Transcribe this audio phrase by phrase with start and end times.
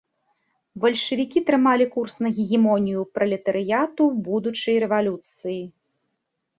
[0.85, 5.59] Бальшавікі трымалі курс на гегемонію пралетарыяту ў будучай рэвалюцыі.